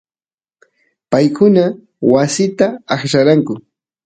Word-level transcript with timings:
paykuna 1.11 1.65
wasita 2.11 2.67
aqllaranku 2.93 3.53